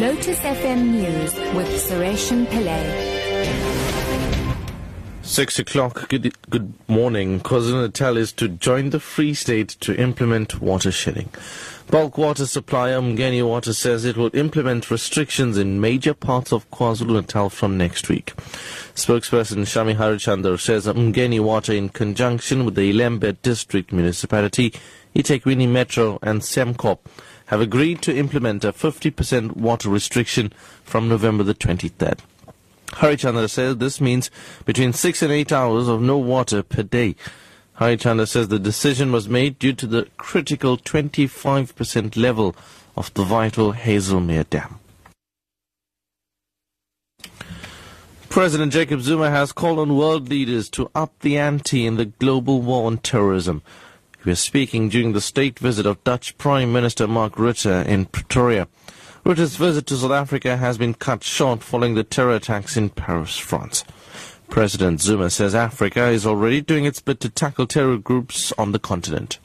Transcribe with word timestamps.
Lotus 0.00 0.38
FM 0.38 0.92
News 0.92 1.34
with 1.54 1.68
Sureshan 1.68 2.46
Pillay. 2.46 3.20
Six 5.20 5.58
o'clock. 5.58 6.08
Good, 6.08 6.34
good 6.48 6.72
morning. 6.88 7.40
KwaZulu-Natal 7.40 8.16
is 8.16 8.32
to 8.32 8.48
join 8.48 8.90
the 8.90 8.98
Free 8.98 9.34
State 9.34 9.68
to 9.80 9.94
implement 9.94 10.62
water 10.62 10.90
shedding. 10.90 11.28
Bulk 11.90 12.16
water 12.16 12.46
supplier 12.46 13.00
Mgeni 13.00 13.46
Water 13.46 13.74
says 13.74 14.06
it 14.06 14.16
will 14.16 14.34
implement 14.34 14.90
restrictions 14.90 15.58
in 15.58 15.82
major 15.82 16.14
parts 16.14 16.50
of 16.50 16.70
KwaZulu-Natal 16.70 17.50
from 17.50 17.76
next 17.76 18.08
week. 18.08 18.32
Spokesperson 18.94 19.66
Shami 19.66 19.96
Harichunder 19.96 20.58
says 20.58 20.86
Mgeni 20.86 21.40
Water, 21.40 21.74
in 21.74 21.90
conjunction 21.90 22.64
with 22.64 22.74
the 22.74 22.90
Ilembe 22.90 23.36
District 23.42 23.92
Municipality, 23.92 24.72
eThekwini 25.14 25.68
Metro 25.68 26.18
and 26.22 26.40
Sembcorp, 26.40 26.98
have 27.46 27.60
agreed 27.60 28.00
to 28.02 28.16
implement 28.16 28.64
a 28.64 28.72
50% 28.72 29.56
water 29.56 29.88
restriction 29.88 30.52
from 30.84 31.08
November 31.08 31.42
the 31.42 31.54
23rd. 31.54 32.20
Harichunder 32.92 33.48
says 33.48 33.76
this 33.76 34.00
means 34.00 34.30
between 34.64 34.92
six 34.92 35.22
and 35.22 35.32
eight 35.32 35.52
hours 35.52 35.88
of 35.88 36.00
no 36.00 36.18
water 36.18 36.62
per 36.62 36.82
day. 36.82 37.16
Harichunder 37.78 38.28
says 38.28 38.48
the 38.48 38.58
decision 38.58 39.10
was 39.10 39.28
made 39.28 39.58
due 39.58 39.72
to 39.72 39.86
the 39.86 40.08
critical 40.16 40.76
25% 40.76 42.16
level 42.16 42.54
of 42.96 43.12
the 43.14 43.22
vital 43.22 43.72
Hazelmere 43.72 44.48
Dam. 44.50 44.78
President 48.28 48.72
Jacob 48.72 49.00
Zuma 49.00 49.30
has 49.30 49.50
called 49.50 49.80
on 49.80 49.96
world 49.96 50.28
leaders 50.28 50.68
to 50.70 50.88
up 50.94 51.18
the 51.18 51.36
ante 51.36 51.84
in 51.84 51.96
the 51.96 52.04
global 52.04 52.62
war 52.62 52.86
on 52.86 52.98
terrorism. 52.98 53.60
He 54.22 54.28
was 54.28 54.40
speaking 54.40 54.90
during 54.90 55.12
the 55.12 55.20
state 55.20 55.58
visit 55.58 55.86
of 55.86 56.04
Dutch 56.04 56.36
Prime 56.36 56.72
Minister 56.72 57.06
Mark 57.06 57.36
Rutte 57.36 57.86
in 57.86 58.04
Pretoria. 58.04 58.68
Rutte's 59.24 59.56
visit 59.56 59.86
to 59.86 59.96
South 59.96 60.10
Africa 60.10 60.58
has 60.58 60.76
been 60.76 60.92
cut 60.92 61.24
short 61.24 61.62
following 61.62 61.94
the 61.94 62.04
terror 62.04 62.34
attacks 62.34 62.76
in 62.76 62.90
Paris, 62.90 63.38
France. 63.38 63.82
President 64.50 65.00
Zuma 65.00 65.30
says 65.30 65.54
Africa 65.54 66.08
is 66.08 66.26
already 66.26 66.60
doing 66.60 66.84
its 66.84 67.00
bit 67.00 67.20
to 67.20 67.30
tackle 67.30 67.66
terror 67.66 67.96
groups 67.96 68.52
on 68.58 68.72
the 68.72 68.78
continent. 68.78 69.38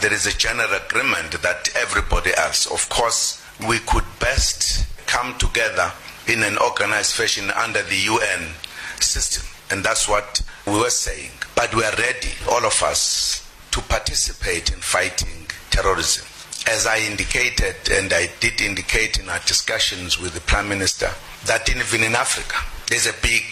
There 0.00 0.12
is 0.12 0.26
a 0.26 0.36
general 0.36 0.72
agreement 0.72 1.42
that 1.42 1.68
everybody 1.76 2.30
else, 2.36 2.66
of 2.66 2.88
course, 2.88 3.42
we 3.68 3.80
could 3.80 4.04
best 4.18 4.86
come 5.06 5.36
together 5.36 5.92
in 6.26 6.42
an 6.42 6.56
organized 6.56 7.14
fashion 7.14 7.50
under 7.50 7.82
the 7.82 7.96
UN 7.96 8.52
system. 9.00 9.51
And 9.72 9.82
that's 9.82 10.06
what 10.06 10.42
we 10.66 10.74
were 10.74 10.90
saying. 10.90 11.30
But 11.56 11.74
we 11.74 11.82
are 11.82 11.96
ready, 11.96 12.28
all 12.50 12.62
of 12.66 12.82
us, 12.82 13.48
to 13.70 13.80
participate 13.80 14.70
in 14.70 14.80
fighting 14.80 15.46
terrorism. 15.70 16.26
As 16.70 16.86
I 16.86 16.98
indicated, 16.98 17.76
and 17.90 18.12
I 18.12 18.28
did 18.38 18.60
indicate 18.60 19.18
in 19.18 19.30
our 19.30 19.38
discussions 19.46 20.20
with 20.20 20.34
the 20.34 20.42
Prime 20.42 20.68
Minister, 20.68 21.08
that 21.46 21.70
even 21.70 22.02
in 22.02 22.14
Africa, 22.14 22.56
there's 22.88 23.06
a 23.06 23.14
big 23.22 23.44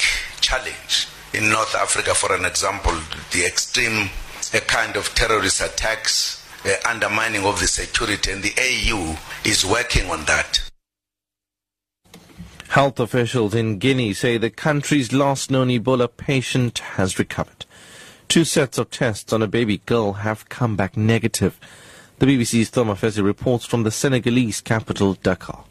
challenge. 0.42 1.08
In 1.32 1.48
North 1.48 1.74
Africa, 1.74 2.14
for 2.14 2.34
an 2.34 2.44
example, 2.44 2.92
the 3.32 3.46
extreme 3.46 4.10
a 4.52 4.60
kind 4.60 4.96
of 4.96 5.14
terrorist 5.14 5.62
attacks, 5.62 6.44
uh, 6.66 6.74
undermining 6.86 7.46
of 7.46 7.58
the 7.60 7.66
security, 7.66 8.30
and 8.30 8.42
the 8.42 8.52
AU 8.58 9.16
is 9.48 9.64
working 9.64 10.10
on 10.10 10.22
that. 10.26 10.69
Health 12.70 13.00
officials 13.00 13.52
in 13.52 13.78
Guinea 13.78 14.14
say 14.14 14.38
the 14.38 14.48
country's 14.48 15.12
last 15.12 15.50
known 15.50 15.70
Ebola 15.70 16.08
patient 16.08 16.78
has 16.78 17.18
recovered. 17.18 17.66
Two 18.28 18.44
sets 18.44 18.78
of 18.78 18.92
tests 18.92 19.32
on 19.32 19.42
a 19.42 19.48
baby 19.48 19.78
girl 19.86 20.12
have 20.12 20.48
come 20.48 20.76
back 20.76 20.96
negative. 20.96 21.58
The 22.20 22.26
BBC's 22.26 22.70
Thomas 22.70 23.00
Fessy 23.00 23.24
reports 23.24 23.64
from 23.66 23.82
the 23.82 23.90
Senegalese 23.90 24.60
capital, 24.60 25.14
Dakar. 25.14 25.64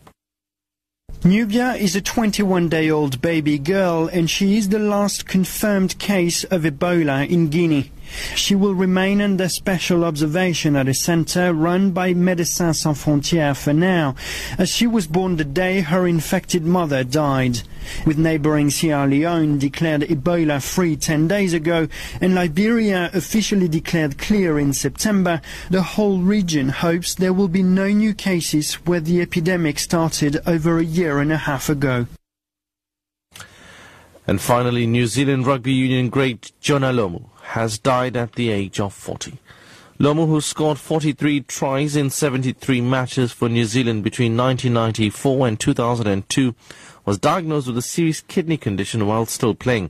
Nubia 1.24 1.76
is 1.76 1.96
a 1.96 2.02
21-day-old 2.02 3.22
baby 3.22 3.58
girl 3.58 4.10
and 4.12 4.30
she 4.30 4.58
is 4.58 4.68
the 4.68 4.78
last 4.78 5.26
confirmed 5.26 5.98
case 6.00 6.44
of 6.44 6.64
Ebola 6.64 7.26
in 7.26 7.48
Guinea. 7.48 7.94
She 8.36 8.56
will 8.56 8.74
remain 8.74 9.22
under 9.22 9.50
special 9.50 10.04
observation 10.04 10.76
at 10.76 10.88
a 10.88 10.94
center 10.94 11.54
run 11.54 11.92
by 11.92 12.14
Médecins 12.14 12.76
Sans 12.76 12.98
Frontières 12.98 13.58
for 13.58 13.74
now, 13.74 14.16
as 14.58 14.70
she 14.70 14.88
was 14.88 15.08
born 15.08 15.36
the 15.36 15.46
day 15.46 15.82
her 15.82 16.08
infected 16.08 16.64
mother 16.64 17.04
died. 17.04 17.62
With 18.06 18.18
neighboring 18.18 18.70
Sierra 18.70 19.08
Leone 19.08 19.58
declared 19.58 20.02
Ebola 20.02 20.62
free 20.62 20.96
10 20.96 21.28
days 21.28 21.54
ago 21.54 21.88
and 22.22 22.36
Liberia 22.36 23.10
officially 23.14 23.68
declared 23.68 24.18
clear 24.18 24.60
in 24.60 24.74
September, 24.74 25.42
the 25.70 25.82
whole 25.82 26.20
region 26.20 26.70
hopes 26.70 27.16
there 27.16 27.34
will 27.34 27.48
be 27.48 27.64
no 27.64 27.88
new 27.88 28.14
cases 28.14 28.76
where 28.86 29.00
the 29.00 29.22
epidemic 29.22 29.80
started 29.80 30.40
over 30.46 30.78
a 30.78 30.84
year 30.84 31.20
and 31.20 31.32
a 31.32 31.38
half 31.38 31.70
ago. 31.70 32.08
And 34.28 34.40
finally, 34.40 34.86
New 34.86 35.08
Zealand 35.08 35.48
Rugby 35.48 35.74
Union 35.74 36.10
great 36.10 36.52
Jonah 36.62 36.94
Lomu 36.94 37.29
has 37.50 37.80
died 37.80 38.16
at 38.16 38.34
the 38.34 38.50
age 38.50 38.80
of 38.80 38.94
40. 38.94 39.40
Lomu, 40.00 40.28
who 40.28 40.40
scored 40.40 40.78
43 40.78 41.42
tries 41.42 41.96
in 41.96 42.10
73 42.10 42.80
matches 42.80 43.32
for 43.32 43.50
New 43.50 43.66
Zealand 43.66 44.04
between 44.04 44.38
1994 44.38 45.48
and 45.48 45.60
2002, 45.60 46.56
was 47.06 47.18
diagnosed 47.18 47.68
with 47.68 47.78
a 47.78 47.82
serious 47.82 48.22
kidney 48.22 48.56
condition 48.56 49.08
while 49.08 49.26
still 49.26 49.56
playing. 49.56 49.90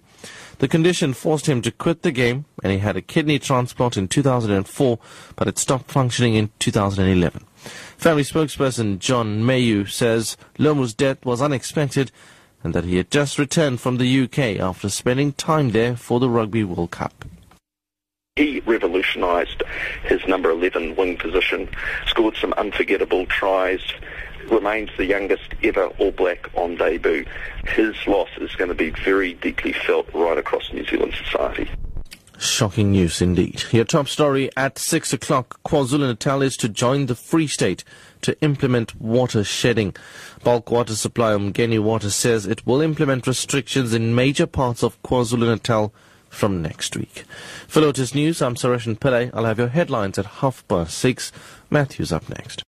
The 0.59 0.67
condition 0.67 1.13
forced 1.13 1.47
him 1.47 1.61
to 1.61 1.71
quit 1.71 2.01
the 2.01 2.11
game, 2.11 2.45
and 2.63 2.71
he 2.71 2.79
had 2.79 2.95
a 2.95 3.01
kidney 3.01 3.39
transplant 3.39 3.97
in 3.97 4.07
2004, 4.07 4.99
but 5.35 5.47
it 5.47 5.59
stopped 5.59 5.91
functioning 5.91 6.35
in 6.35 6.51
2011. 6.59 7.45
Family 7.97 8.23
spokesperson 8.23 8.99
John 8.99 9.45
Mayhew 9.45 9.85
says 9.85 10.37
Lomu's 10.57 10.93
death 10.93 11.25
was 11.25 11.41
unexpected 11.41 12.11
and 12.63 12.73
that 12.73 12.83
he 12.85 12.97
had 12.97 13.11
just 13.11 13.37
returned 13.37 13.79
from 13.79 13.97
the 13.97 14.23
UK 14.23 14.59
after 14.59 14.89
spending 14.89 15.33
time 15.33 15.71
there 15.71 15.95
for 15.95 16.19
the 16.19 16.29
Rugby 16.29 16.63
World 16.63 16.91
Cup. 16.91 17.25
He 18.39 18.61
revolutionised 18.61 19.63
his 20.05 20.25
number 20.25 20.49
11 20.49 20.95
wing 20.95 21.17
position, 21.17 21.67
scored 22.07 22.37
some 22.37 22.53
unforgettable 22.53 23.25
tries, 23.25 23.81
remains 24.49 24.91
the 24.95 25.03
youngest 25.03 25.53
ever 25.61 25.87
All 25.97 26.11
Black 26.11 26.49
on 26.55 26.77
debut. 26.77 27.25
His 27.67 27.95
loss 28.07 28.29
is 28.37 28.55
going 28.55 28.69
to 28.69 28.75
be 28.75 28.91
very 28.91 29.33
deeply 29.33 29.73
felt 29.73 30.07
right 30.13 30.37
across 30.37 30.71
New 30.71 30.85
Zealand 30.85 31.15
society. 31.21 31.69
Shocking 32.37 32.91
news 32.91 33.21
indeed. 33.21 33.65
Your 33.73 33.83
top 33.83 34.07
story 34.07 34.49
at 34.55 34.79
6 34.79 35.11
o'clock. 35.11 35.59
KwaZulu-Natal 35.65 36.41
is 36.41 36.55
to 36.55 36.69
join 36.69 37.07
the 37.07 37.15
Free 37.15 37.47
State 37.47 37.83
to 38.21 38.39
implement 38.39 38.95
water 39.01 39.43
shedding. 39.43 39.93
Bulk 40.45 40.71
water 40.71 40.95
supplier 40.95 41.37
Mgeni 41.37 41.79
Water 41.79 42.09
says 42.09 42.45
it 42.45 42.65
will 42.65 42.79
implement 42.79 43.27
restrictions 43.27 43.93
in 43.93 44.15
major 44.15 44.47
parts 44.47 44.81
of 44.81 45.01
KwaZulu-Natal 45.03 45.93
from 46.29 46.61
next 46.61 46.95
week. 46.95 47.25
For 47.67 47.81
Lotus 47.81 48.15
News, 48.15 48.41
I'm 48.41 48.55
Sureshan 48.55 48.97
Pillay. 48.97 49.31
I'll 49.33 49.45
have 49.45 49.59
your 49.59 49.69
headlines 49.69 50.17
at 50.17 50.25
half 50.25 50.67
past 50.67 50.97
six. 50.97 51.31
Matthew's 51.69 52.11
up 52.11 52.29
next. 52.29 52.63